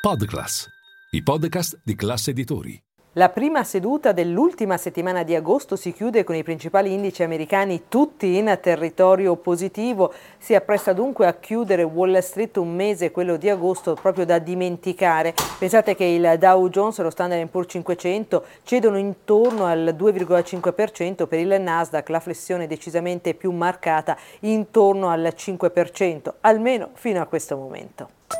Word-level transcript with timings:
Podclass, 0.00 0.66
i 1.10 1.22
podcast 1.22 1.78
di 1.84 1.94
classe 1.94 2.30
editori. 2.30 2.82
La 3.12 3.28
prima 3.28 3.62
seduta 3.64 4.12
dell'ultima 4.12 4.78
settimana 4.78 5.24
di 5.24 5.34
agosto 5.34 5.76
si 5.76 5.92
chiude 5.92 6.24
con 6.24 6.34
i 6.34 6.42
principali 6.42 6.94
indici 6.94 7.22
americani 7.22 7.82
tutti 7.86 8.38
in 8.38 8.58
territorio 8.62 9.36
positivo. 9.36 10.10
Si 10.38 10.54
appresta 10.54 10.94
dunque 10.94 11.26
a 11.26 11.34
chiudere 11.34 11.82
Wall 11.82 12.18
Street 12.20 12.56
un 12.56 12.74
mese, 12.74 13.10
quello 13.10 13.36
di 13.36 13.50
agosto, 13.50 13.92
proprio 13.92 14.24
da 14.24 14.38
dimenticare. 14.38 15.34
Pensate 15.58 15.94
che 15.94 16.04
il 16.04 16.36
Dow 16.38 16.70
Jones 16.70 16.98
e 16.98 17.02
lo 17.02 17.10
Standard 17.10 17.46
Poor's 17.48 17.70
500 17.70 18.44
cedono 18.62 18.96
intorno 18.96 19.66
al 19.66 19.94
2,5%, 19.98 21.26
per 21.26 21.38
il 21.40 21.60
Nasdaq 21.60 22.08
la 22.08 22.20
flessione 22.20 22.66
decisamente 22.66 23.34
più 23.34 23.50
marcata, 23.50 24.16
intorno 24.40 25.10
al 25.10 25.34
5%, 25.36 26.32
almeno 26.40 26.88
fino 26.94 27.20
a 27.20 27.26
questo 27.26 27.58
momento. 27.58 28.39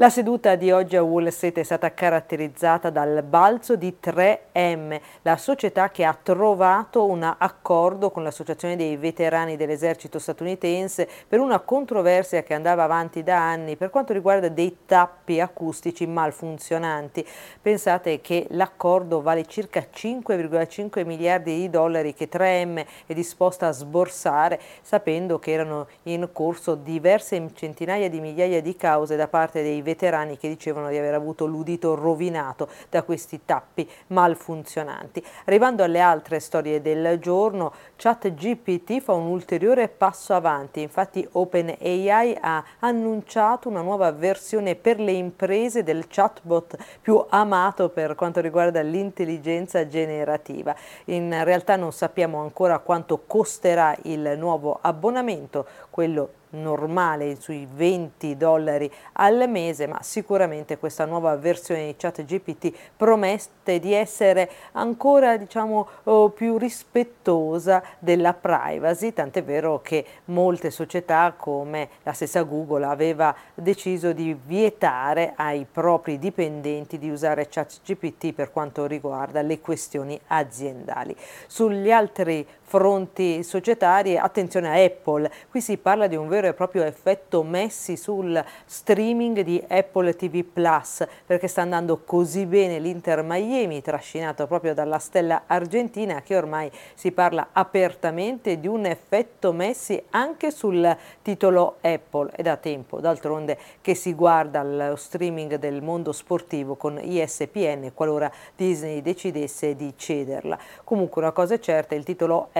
La 0.00 0.10
seduta 0.10 0.54
di 0.54 0.70
oggi 0.70 0.94
a 0.94 1.02
Wall 1.02 1.26
Street 1.26 1.58
è 1.58 1.64
stata 1.64 1.92
caratterizzata 1.92 2.88
dal 2.88 3.24
balzo 3.24 3.74
di 3.74 3.96
3M, 4.00 5.00
la 5.22 5.36
società 5.36 5.90
che 5.90 6.04
ha 6.04 6.16
trovato 6.22 7.04
un 7.04 7.24
accordo 7.24 8.12
con 8.12 8.22
l'Associazione 8.22 8.76
dei 8.76 8.96
veterani 8.96 9.56
dell'esercito 9.56 10.20
statunitense 10.20 11.08
per 11.26 11.40
una 11.40 11.58
controversia 11.58 12.44
che 12.44 12.54
andava 12.54 12.84
avanti 12.84 13.24
da 13.24 13.38
anni 13.38 13.74
per 13.74 13.90
quanto 13.90 14.12
riguarda 14.12 14.48
dei 14.48 14.76
tappi 14.86 15.40
acustici 15.40 16.06
malfunzionanti. 16.06 17.26
Pensate 17.60 18.20
che 18.20 18.46
l'accordo 18.50 19.20
vale 19.20 19.46
circa 19.46 19.80
5,5 19.92 21.04
miliardi 21.04 21.56
di 21.56 21.70
dollari 21.70 22.14
che 22.14 22.28
3M 22.28 22.86
è 23.04 23.14
disposta 23.14 23.66
a 23.66 23.72
sborsare 23.72 24.60
sapendo 24.80 25.40
che 25.40 25.50
erano 25.50 25.88
in 26.04 26.28
corso 26.32 26.76
diverse 26.76 27.50
centinaia 27.54 28.08
di 28.08 28.20
migliaia 28.20 28.62
di 28.62 28.76
cause 28.76 29.16
da 29.16 29.26
parte 29.26 29.60
dei 29.60 29.70
veterani 29.70 29.86
che 29.96 30.48
dicevano 30.48 30.88
di 30.88 30.96
aver 30.96 31.14
avuto 31.14 31.46
l'udito 31.46 31.94
rovinato 31.94 32.68
da 32.90 33.02
questi 33.02 33.40
tappi 33.44 33.88
malfunzionanti. 34.08 35.24
Arrivando 35.46 35.82
alle 35.82 36.00
altre 36.00 36.40
storie 36.40 36.80
del 36.82 37.18
giorno, 37.18 37.72
ChatGPT 37.96 39.00
fa 39.00 39.12
un 39.12 39.26
ulteriore 39.26 39.88
passo 39.88 40.34
avanti, 40.34 40.80
infatti 40.80 41.26
OpenAI 41.30 42.36
ha 42.40 42.64
annunciato 42.80 43.68
una 43.68 43.82
nuova 43.82 44.12
versione 44.12 44.74
per 44.74 45.00
le 45.00 45.12
imprese 45.12 45.82
del 45.82 46.06
chatbot 46.08 46.76
più 47.00 47.24
amato 47.28 47.88
per 47.88 48.14
quanto 48.14 48.40
riguarda 48.40 48.80
l'intelligenza 48.80 49.86
generativa. 49.86 50.74
In 51.06 51.44
realtà 51.44 51.76
non 51.76 51.92
sappiamo 51.92 52.40
ancora 52.40 52.78
quanto 52.78 53.22
costerà 53.26 53.96
il 54.02 54.34
nuovo 54.36 54.78
abbonamento, 54.80 55.66
quello 55.90 56.30
normale 56.50 57.36
sui 57.40 57.66
20 57.70 58.36
dollari 58.36 58.90
al 59.14 59.48
mese, 59.48 59.86
ma 59.86 59.98
sicuramente 60.02 60.78
questa 60.78 61.04
nuova 61.04 61.36
versione 61.36 61.86
di 61.86 61.94
ChatGPT 61.96 62.72
promette 62.96 63.78
di 63.78 63.92
essere 63.92 64.50
ancora 64.72 65.36
diciamo 65.36 65.88
oh, 66.04 66.30
più 66.30 66.56
rispettosa 66.56 67.82
della 67.98 68.34
privacy, 68.34 69.12
tant'è 69.12 69.42
vero 69.42 69.80
che 69.80 70.04
molte 70.26 70.70
società 70.70 71.34
come 71.36 71.88
la 72.02 72.12
stessa 72.12 72.42
Google 72.42 72.86
aveva 72.86 73.34
deciso 73.54 74.12
di 74.12 74.38
vietare 74.46 75.34
ai 75.36 75.66
propri 75.70 76.18
dipendenti 76.18 76.98
di 76.98 77.10
usare 77.10 77.48
ChatGPT 77.48 78.32
per 78.32 78.50
quanto 78.50 78.86
riguarda 78.86 79.42
le 79.42 79.60
questioni 79.60 80.18
aziendali. 80.28 81.14
Sugli 81.46 81.90
altri 81.90 82.46
fronti 82.68 83.42
societari, 83.42 84.18
attenzione 84.18 84.68
a 84.68 84.84
Apple, 84.84 85.30
qui 85.48 85.62
si 85.62 85.78
parla 85.78 86.06
di 86.06 86.16
un 86.16 86.28
vero 86.28 86.48
e 86.48 86.52
proprio 86.52 86.84
effetto 86.84 87.42
Messi 87.42 87.96
sul 87.96 88.44
streaming 88.66 89.40
di 89.40 89.64
Apple 89.66 90.14
TV 90.14 90.44
Plus, 90.44 91.06
perché 91.24 91.48
sta 91.48 91.62
andando 91.62 92.02
così 92.04 92.44
bene 92.44 92.78
l'Inter 92.78 93.22
Miami, 93.22 93.80
trascinato 93.80 94.46
proprio 94.46 94.74
dalla 94.74 94.98
stella 94.98 95.44
argentina, 95.46 96.20
che 96.20 96.36
ormai 96.36 96.70
si 96.92 97.10
parla 97.10 97.48
apertamente 97.52 98.60
di 98.60 98.66
un 98.66 98.84
effetto 98.84 99.52
Messi 99.52 100.02
anche 100.10 100.50
sul 100.50 100.94
titolo 101.22 101.76
Apple. 101.80 102.32
È 102.32 102.42
da 102.42 102.56
tempo, 102.56 103.00
d'altronde, 103.00 103.56
che 103.80 103.94
si 103.94 104.12
guarda 104.12 104.62
lo 104.62 104.96
streaming 104.96 105.54
del 105.54 105.80
mondo 105.80 106.12
sportivo 106.12 106.74
con 106.74 106.98
ESPN 106.98 107.92
qualora 107.94 108.30
Disney 108.54 109.00
decidesse 109.00 109.74
di 109.74 109.94
cederla. 109.96 110.58
Comunque 110.84 111.22
una 111.22 111.32
cosa 111.32 111.54
è 111.54 111.58
certa, 111.58 111.94
il 111.94 112.04
titolo 112.04 112.48
Apple 112.52 112.56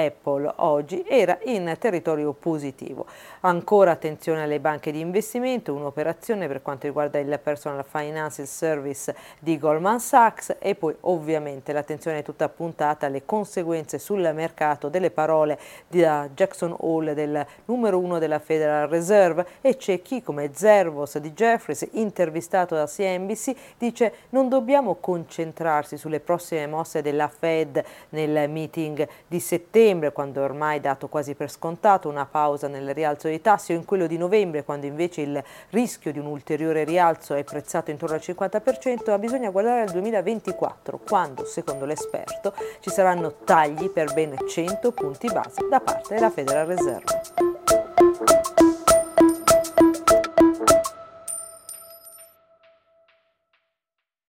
oggi 0.56 1.04
era 1.06 1.38
in 1.44 1.74
territorio 1.78 2.32
positivo. 2.32 3.06
Ancora 3.40 3.90
attenzione 3.90 4.42
alle 4.42 4.60
banche 4.60 4.92
di 4.92 5.00
investimento, 5.00 5.74
un'operazione 5.74 6.46
per 6.46 6.62
quanto 6.62 6.86
riguarda 6.86 7.18
il 7.18 7.40
Personal 7.42 7.84
Financial 7.84 8.46
Service 8.46 9.14
di 9.40 9.58
Goldman 9.58 9.98
Sachs 9.98 10.56
e 10.60 10.74
poi 10.74 10.94
ovviamente 11.00 11.72
l'attenzione 11.72 12.18
è 12.18 12.22
tutta 12.22 12.48
puntata 12.48 13.06
alle 13.06 13.24
conseguenze 13.24 13.98
sul 13.98 14.30
mercato 14.34 14.88
delle 14.88 15.10
parole 15.10 15.58
di 15.88 16.00
Jackson 16.34 16.76
Hall 16.80 17.12
del 17.12 17.44
numero 17.64 17.98
uno 17.98 18.18
della 18.18 18.38
Federal 18.38 18.88
Reserve 18.88 19.46
e 19.60 19.76
c'è 19.76 20.00
chi 20.02 20.22
come 20.22 20.50
Zervos 20.52 21.18
di 21.18 21.32
Jeffries 21.32 21.88
intervistato 21.92 22.74
da 22.74 22.86
CNBC 22.86 23.54
dice 23.78 24.12
non 24.30 24.48
dobbiamo 24.48 24.96
concentrarsi 24.96 25.96
sulle 25.96 26.20
prossime 26.20 26.66
mosse 26.66 27.02
della 27.02 27.28
Fed 27.28 27.82
nel 28.10 28.48
meeting 28.48 29.06
di 29.26 29.40
settembre 29.40 29.86
quando 30.12 30.42
ormai 30.42 30.80
dato 30.80 31.08
quasi 31.08 31.34
per 31.34 31.50
scontato 31.50 32.10
una 32.10 32.26
pausa 32.26 32.68
nel 32.68 32.92
rialzo 32.92 33.26
dei 33.26 33.40
tassi 33.40 33.72
o 33.72 33.76
in 33.76 33.86
quello 33.86 34.06
di 34.06 34.18
novembre, 34.18 34.62
quando 34.62 34.84
invece 34.84 35.22
il 35.22 35.42
rischio 35.70 36.12
di 36.12 36.18
un 36.18 36.26
ulteriore 36.26 36.84
rialzo 36.84 37.34
è 37.34 37.42
prezzato 37.42 37.90
intorno 37.90 38.16
al 38.16 38.20
50%, 38.22 39.10
ma 39.10 39.18
bisogna 39.18 39.48
guardare 39.48 39.80
al 39.80 39.90
2024, 39.90 41.00
quando, 41.08 41.46
secondo 41.46 41.86
l'esperto, 41.86 42.52
ci 42.80 42.90
saranno 42.90 43.36
tagli 43.44 43.88
per 43.88 44.12
ben 44.12 44.36
100 44.46 44.92
punti 44.92 45.28
base 45.32 45.66
da 45.70 45.80
parte 45.80 46.14
della 46.14 46.30
Federal 46.30 46.66
Reserve. 46.66 47.47